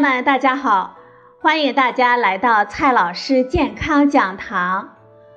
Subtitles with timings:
[0.00, 0.96] 朋友们，大家好！
[1.40, 4.90] 欢迎大家来到蔡老师健康讲堂，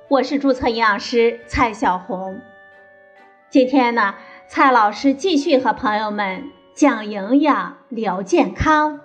[0.08, 2.40] 我是注册营养师蔡小红。
[3.50, 4.14] 今天呢，
[4.46, 6.44] 蔡老师继续和朋友们
[6.76, 9.00] 讲营养、聊健康。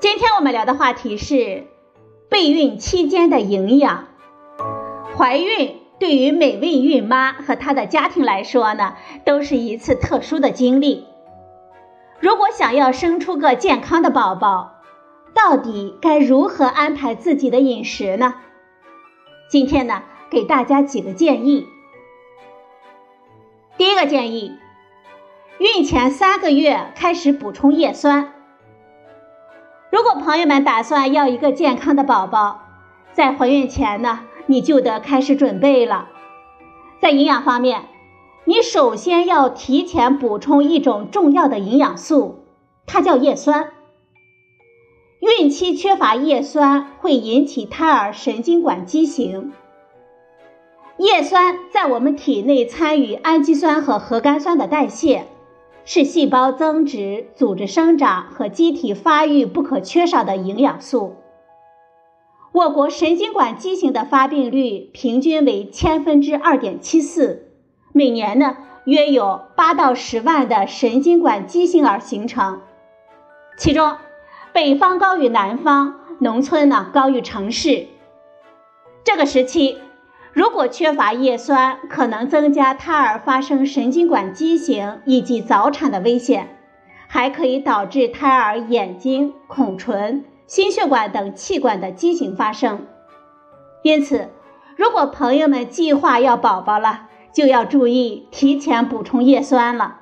[0.00, 1.68] 今天我们聊的话题是
[2.28, 4.08] 备孕期间的营养。
[5.16, 11.06] 怀孕对于每位孕妈和她的家庭来说呢，都是一次特殊的经历。
[12.22, 14.74] 如果想要生出个健康的宝宝，
[15.34, 18.34] 到底该如何安排自己的饮食呢？
[19.50, 21.66] 今天呢，给大家几个建议。
[23.76, 24.56] 第一个建议，
[25.58, 28.32] 孕前三个月开始补充叶酸。
[29.90, 32.60] 如果朋友们打算要一个健康的宝宝，
[33.12, 36.08] 在怀孕前呢，你就得开始准备了。
[37.00, 37.86] 在营养方面。
[38.44, 42.40] 你首先要提前补充一种重要的营养素，
[42.86, 43.70] 它叫叶酸。
[45.20, 49.52] 孕期缺乏叶酸会引起胎儿神经管畸形。
[50.98, 55.26] 叶酸在我们体内参与氨基酸和核苷酸的代谢，
[55.84, 61.14] 是细胞增殖、组织生长和机体发育不可缺少的营养素。
[62.50, 67.51] 我国神经管畸形的发病率平均为千分之二点七四。
[67.94, 72.62] 每年呢，约有八到十万的神经管畸形儿形成，
[73.58, 73.96] 其中
[74.52, 77.88] 北方高于南方，农村呢高于城市。
[79.04, 79.78] 这个时期，
[80.32, 86.56] 如果缺乏叶酸，可能增加胎儿发生神经管畸形以及早产的危险，
[87.08, 92.86] 还可以导致胎儿眼睛、孔唇、心血管等器官的畸形发生。
[93.82, 94.30] 因此，
[94.76, 100.00] 如果朋友们计划要宝宝了，就要注意提前补充叶酸了。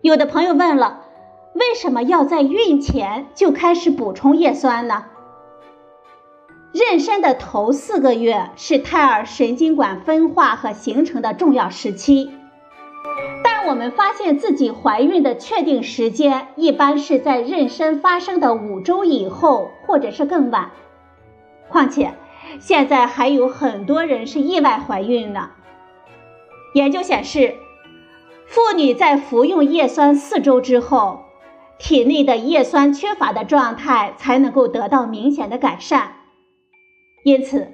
[0.00, 1.02] 有的朋友问了，
[1.54, 5.04] 为什么要在孕前就开始补充叶酸呢？
[6.72, 12.32] 妊娠的头四个月是胎儿神经管分化和形成的重要时期，
[13.44, 20.70] 但我们发现自己怀孕的确定时间一般是在妊娠发生的五周以后，或者是更晚。
[21.68, 22.14] 况且。
[22.60, 25.50] 现在还有很多人是意外怀孕呢。
[26.74, 27.56] 研究显示，
[28.46, 31.24] 妇女在服用叶酸四周之后，
[31.78, 36.14] 体内的叶酸缺乏的状态才能够得到明显的改善。
[37.24, 37.72] 因此，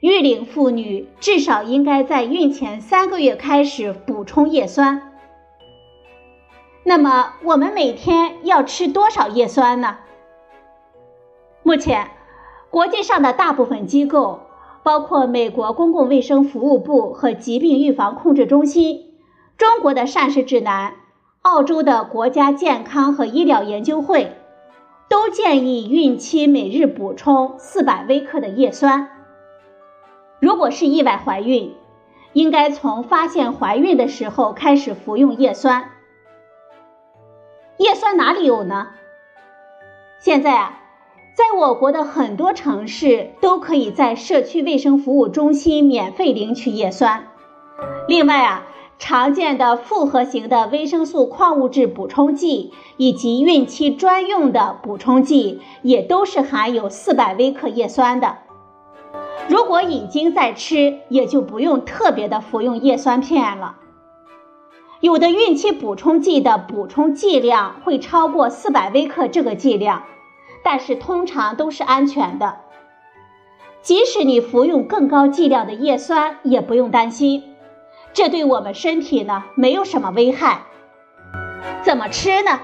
[0.00, 5.12] 育龄妇女至少应该在孕前三个月开始补充叶酸。
[6.84, 9.98] 那么，我们每天要吃多少叶酸呢？
[11.62, 12.17] 目前。
[12.70, 14.40] 国际上的大部分机构，
[14.82, 19.14] 包括美国公共卫生服务部和疾病预防控制中心、
[19.56, 20.94] 中国的膳食指南、
[21.42, 24.36] 澳洲的国家健康和医疗研究会，
[25.08, 29.08] 都建议孕期每日补充四百微克的叶酸。
[30.38, 31.74] 如果是意外怀孕，
[32.34, 35.90] 应该从发现怀孕的时候开始服用叶酸。
[37.78, 38.88] 叶酸哪里有呢？
[40.20, 40.77] 现在啊。
[41.38, 47.28] 在我国的很多城市都可以在社区卫生服务中心免费领取叶酸。
[48.08, 48.66] 另外啊，
[48.98, 58.38] 常见的复合型的维生素、矿物质补充剂以及孕期专用的补充剂也都是含有四百微克叶酸的。
[59.46, 63.76] 如果已经在吃，也就不用特别的服用叶酸片了。
[64.98, 70.02] 有的孕期补充剂的补充剂量会超过四百微克这个剂量。
[70.62, 72.56] 但是通常都是安全的，
[73.80, 77.54] 即使你服用更高剂量的叶酸，也不用担心，
[78.12, 80.62] 这对我们身体呢没有什么危害。
[81.82, 82.60] 怎么吃呢？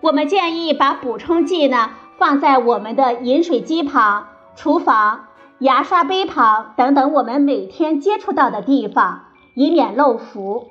[0.00, 5.26] 我们建议把补充剂呢放在我们的饮水机旁、厨房、
[5.58, 10.70] 牙刷杯旁等等我们每天接触到的地方，以免漏服。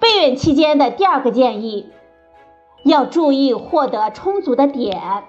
[0.00, 1.90] 备孕期间的第二个建议。
[2.84, 5.24] 要注意获得充足的碘。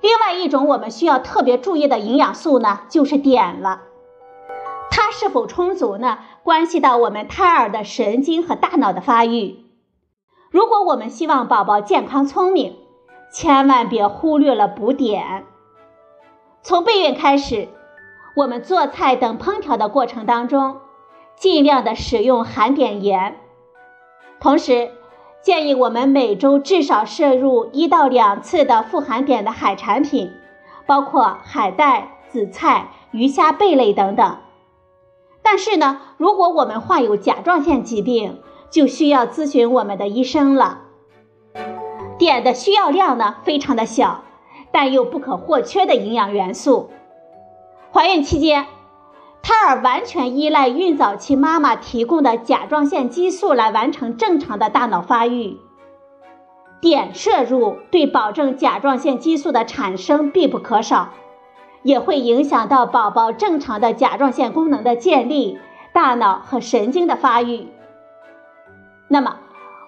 [0.00, 3.82] 另外一种我们需要特别注意的营养素呢，就是碘了。
[4.90, 9.64] 它是否充足呢，关系到我们胎儿的神经和大脑的发育。
[10.50, 12.76] 如果我们希望宝宝健康聪明，
[13.32, 15.44] 千万别忽略了补碘。
[16.62, 17.68] 从备孕开始，
[18.36, 20.80] 我们做菜等烹调的过程当中，
[21.36, 23.40] 尽量的使用含碘盐，
[24.40, 24.90] 同时。
[25.42, 30.32] 建议我们每周至少摄入一到两次的富含碘的海产品，
[30.86, 34.36] 包括海带、紫菜、鱼虾、贝类等等。
[35.42, 38.40] 但是呢，如果我们患有甲状腺疾病，
[38.70, 40.82] 就需要咨询我们的医生了。
[42.18, 44.22] 碘的需要量呢非常的小，
[44.70, 46.90] 但又不可或缺的营养元素。
[47.92, 48.66] 怀孕期间，
[49.42, 55.58] 胎儿完全依赖孕早期妈妈提供的甲状腺激素来完成正常的大脑发育。
[56.80, 61.10] 碘摄入对保证甲状腺激素的产生必不可少，
[61.82, 65.58] 也会影响到宝宝正常的甲状腺功能的建立、
[65.92, 67.68] 大脑和神经的发育。
[69.08, 69.38] 那么，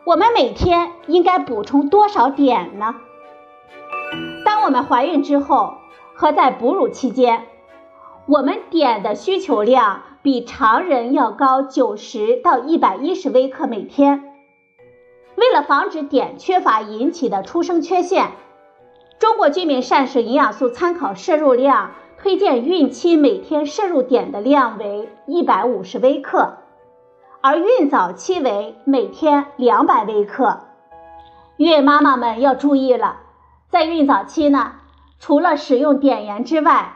[0.05, 2.97] 我们每天应该补充多少碘呢？
[4.45, 5.75] 当我们怀孕之后
[6.15, 7.47] 和在哺乳期间，
[8.27, 14.33] 我们碘的需求量比常人要高九十到一百一十微克每天。
[15.37, 18.31] 为了防止碘缺乏引起的出生缺陷，
[19.19, 26.55] 中国居民膳食营养素参考摄入量推荐孕期每天摄入碘的量为一百五十微克。
[27.43, 30.61] 而孕早期为每天两百微克，
[31.59, 33.17] 孕妈妈们要注意了，
[33.69, 34.73] 在孕早期呢，
[35.19, 36.95] 除了使用碘盐之外，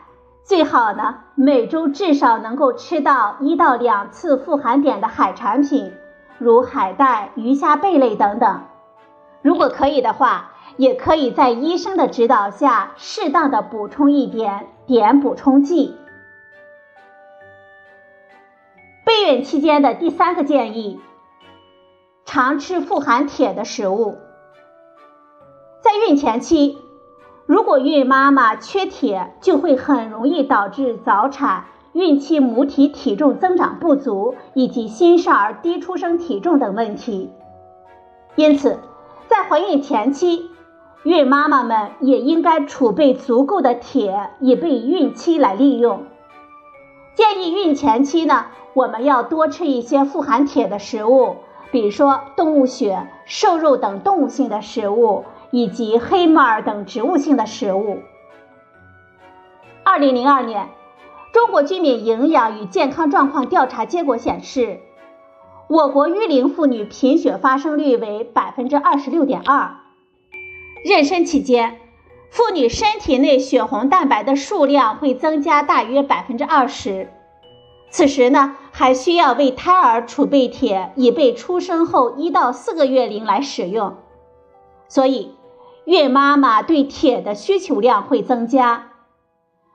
[0.49, 5.93] 最好呢每周至少能够吃到一到两次富含碘的海产品，
[6.39, 8.63] 如海带、鱼虾贝类等等。
[9.43, 15.95] 如果可以的话，也可以在医生的指导下适当的补充一点碘补充剂。
[19.05, 20.99] 备孕期间的第三个建议：
[22.25, 24.17] 常吃富含铁的食物。
[25.83, 26.79] 在孕前期，
[27.49, 31.65] 如果孕妈妈缺铁，就会很容易导致早产、
[31.95, 37.31] 孕期母体体重增长不足以及新生儿低出生体重等问题。
[38.37, 38.79] 因此，
[39.29, 40.51] 在怀孕前期，
[41.05, 46.03] 孕妈妈们也应该储备足够的铁，以备孕期来利用。
[47.15, 48.45] 建议孕前期呢。
[48.75, 51.37] 我们要多吃一些富含铁的食物，
[51.73, 57.99] 比如说动物血、瘦肉等动物性的食物，以及黑木耳等植物性的食物。
[59.85, 60.69] 二零零二年，
[61.33, 64.81] 中国居民营养与健康状况调查结果显示，
[65.69, 69.77] 我国育龄妇女贫血发生率为百分之二十六点二。
[70.85, 71.81] 妊娠期间，
[72.31, 77.11] 妇女身体内血红蛋白的数量会增加大约百分之二十。
[77.91, 83.97] 此时呢，还需要为胎儿储备铁，以备出生后一到四个月龄来使用。
[84.89, 85.35] 所以，
[85.89, 88.89] 孕妈妈对铁的需求量会增加。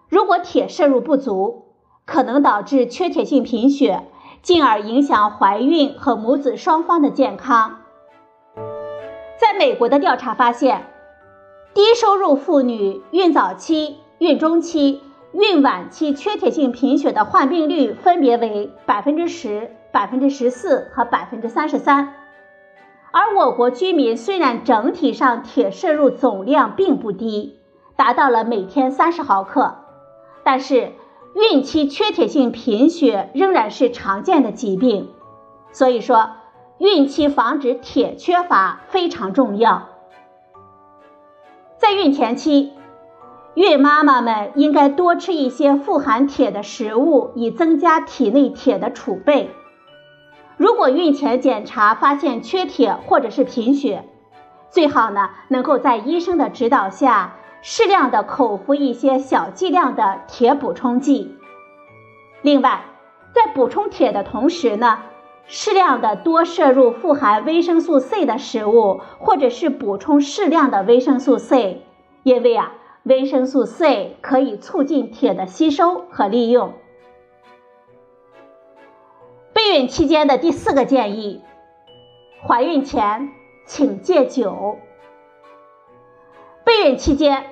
[0.10, 1.74] 如果铁摄入不足，
[2.06, 4.04] 可能导致缺铁性贫血，
[4.44, 7.80] 进而影响怀孕和母子双方的健康。
[9.42, 10.86] 在美国的调查发现，
[11.74, 15.02] 低收入妇女孕早期、孕中期。
[15.32, 22.14] 孕晚期缺铁性贫血的患病率分别为百分之十、百分之十四和百分之三十三，
[23.16, 27.60] 而我国居民虽然整体上铁摄入总量并不低，
[27.96, 29.76] 达到了每天三十毫克，
[30.44, 30.94] 但是
[31.36, 35.12] 孕期缺铁性贫血仍然是常见的疾病，
[35.72, 36.32] 所以说
[36.80, 39.90] 孕期防止铁缺乏非常重要，
[41.78, 42.74] 在孕前期。
[43.54, 49.52] 孕妈妈们应该多吃一些富含铁的食物，以增加体内铁的储备。
[50.58, 54.04] 如果孕前检查发现缺铁或者是贫血，
[54.70, 61.36] 最好呢能够在医生的指导下适量的口服一些小剂量的铁补充剂。
[62.42, 62.86] 另外，
[63.34, 65.00] 在补充铁的同时呢，
[65.48, 71.84] 适量的多摄入富含维生素 C 的食物，或者是补充适量的维生素 C，
[72.24, 72.74] 因为啊。
[73.06, 76.76] 维生素 C 可以促进铁的吸收和利用。
[79.64, 81.42] 备孕期间的第四个建议：
[82.46, 83.32] 怀孕前
[83.66, 84.78] 请戒酒。
[86.66, 87.46] 备孕期间，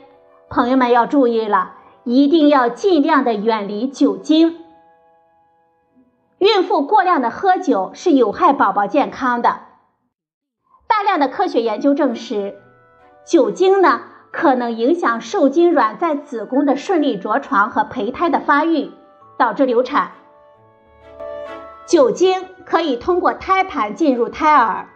[0.49, 4.59] 朋友们要注意了，一定要尽量的远离酒精。
[6.37, 9.61] 孕妇过量的喝酒是有害宝宝健康的。
[10.89, 12.59] 大量的科学研究证实，
[13.25, 14.01] 酒精呢。
[14.33, 18.91] 可能影响受精卵在子宫的顺利着床和胚胎的发育，
[19.37, 20.11] 导致流产。
[21.91, 24.87] 酒精可以通过胎盘进入胎儿，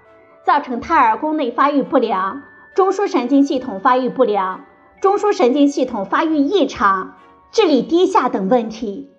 [0.45, 4.63] 造成胎儿宫内发育不良、中枢神经系统发育不良、
[5.01, 7.15] 中枢神经系统发育异常、
[7.51, 9.11] 智力低下等问题。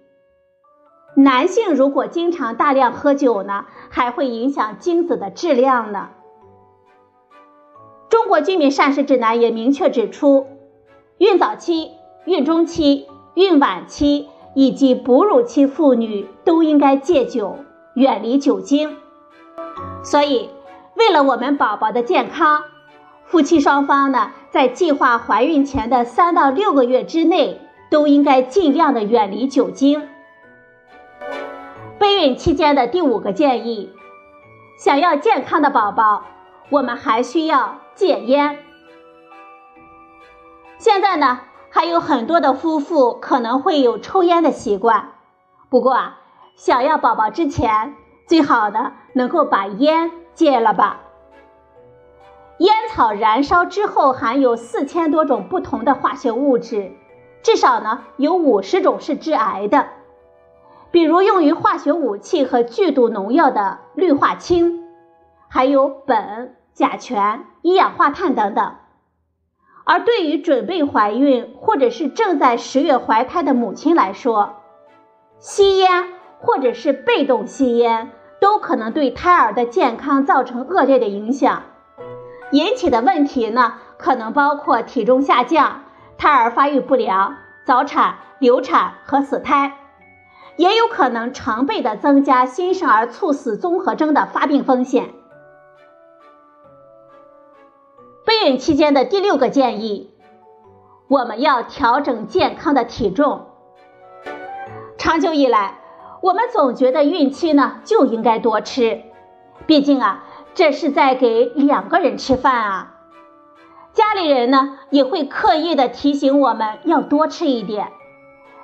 [1.17, 6.09] 男性如果经常大量喝酒呢，还会影响精子的质量呢。
[8.09, 10.47] 中国居民膳食指南也明确指出，
[11.19, 11.91] 孕早期、
[12.25, 17.59] 孕中期、孕晚期以及哺乳期妇女都应该戒酒，
[17.97, 18.99] 远离酒精。
[20.05, 20.51] 所以，
[20.95, 22.63] 为了我们宝宝的健康，
[23.25, 27.61] 夫妻双方呢，在计划怀孕前的三到六个月之内，
[27.91, 30.09] 都应该尽量的远离酒精。
[31.99, 33.91] 备孕期间的第五个建议，
[34.79, 36.25] 想要健康的宝宝，
[36.71, 38.59] 我们还需要戒烟。
[40.79, 45.15] 现在呢，还有很多的夫妇可能会有抽烟的习惯，
[45.71, 46.21] 不过啊，
[46.57, 47.95] 想要宝宝之前，
[48.27, 51.03] 最好呢能够把烟戒了吧。
[52.59, 56.93] 烟草燃烧之后含有四千多种不同的化学物质，
[57.43, 59.89] 至少呢有五十种是致癌的。
[60.91, 64.83] 比如用于化学武器和剧毒农药的氯化氢，
[65.49, 68.77] 还有苯、甲醛、一氧化碳等等。
[69.85, 74.55] 而对于准备怀孕或者是正在十月怀胎的母亲来说，
[75.39, 76.09] 吸烟
[76.39, 81.63] 或者是被动吸烟都可能对胎儿的健康造成恶劣的影响。
[82.53, 85.83] 引起的问题呢，可能包括体重下降、
[86.17, 89.79] 胎儿发育不良、早产、流产和死胎，
[90.57, 95.11] 也有可能成倍的增加新生儿猝死综合征的发病风险。
[98.25, 100.13] 备孕期间的第六个建议，
[101.09, 103.47] 我们要调整健康的体重。
[104.99, 105.79] 长久以来，
[106.27, 109.01] 我们总觉得孕期呢就应该多吃，
[109.65, 112.95] 毕竟啊，这是在给两个人吃饭啊。
[113.93, 117.93] 家里人呢也会刻意的提醒我们要多吃一点。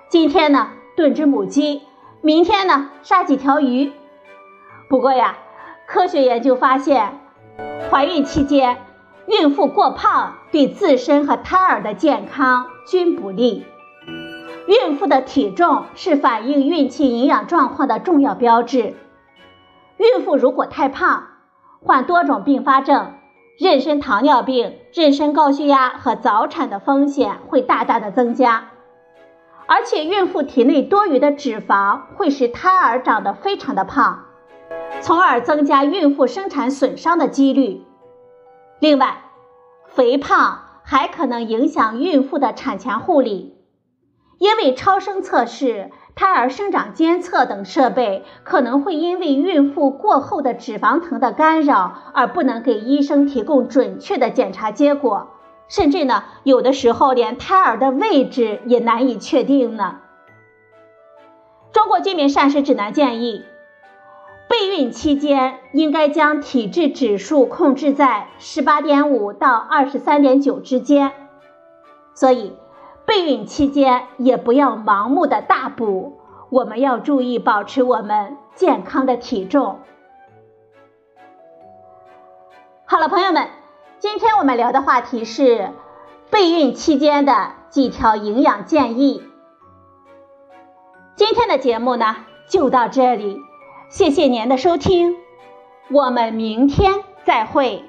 [0.09, 1.83] 今天呢炖只母鸡，
[2.21, 3.92] 明天呢杀几条鱼。
[4.88, 5.38] 不过呀，
[5.87, 7.21] 科学研究发现，
[7.88, 8.76] 怀孕期间。
[9.28, 13.64] 孕妇过胖对自身和胎儿的健康均不利。
[14.66, 18.95] 孕妇的体重是反映孕期营养状况的重要标志。
[19.97, 21.25] 孕妇如果太胖，
[21.81, 23.14] 患多种并发症，
[23.59, 28.69] 妊娠糖尿病、妊娠高血压和早产的风险会大大的增加。
[29.66, 34.25] 而且，孕妇体内多余的脂肪会使胎儿长得非常的胖，
[35.00, 37.83] 从而增加孕妇生产损伤的几率。
[38.81, 39.23] 另外，
[39.87, 43.57] 肥胖还可能影响孕妇的产前护理，
[44.42, 55.28] 因为超声测试、胎儿生长监测等设备可能会因为孕妇过厚的脂肪层的干扰而不能给医生提供准确的检查结果，
[55.68, 60.00] 甚至呢，有的时候连胎儿的位置也难以确定呢。
[61.70, 63.44] 中国居民膳食指南建议。
[64.49, 71.12] 备孕期间应该将体质指数控制在十八点五到二十三点九之间，
[72.12, 72.52] 所以
[73.12, 79.81] 备孕期间也不要盲目的大补，我们要注意保持我们健康的体重。
[82.87, 83.49] 好了，朋友们，
[83.99, 85.73] 今天我们聊的话题是
[86.31, 89.23] 备孕期间的几条营养建议。
[91.14, 92.16] 今天的节目呢
[92.49, 93.37] 就到这里。
[93.90, 95.19] 谢谢您的收听，
[95.90, 97.85] 我们明天再会。